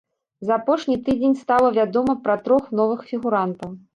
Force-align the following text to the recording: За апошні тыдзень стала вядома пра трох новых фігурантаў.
За 0.51 0.53
апошні 0.59 0.95
тыдзень 1.09 1.35
стала 1.41 1.69
вядома 1.77 2.17
пра 2.25 2.39
трох 2.47 2.63
новых 2.83 3.07
фігурантаў. 3.13 3.69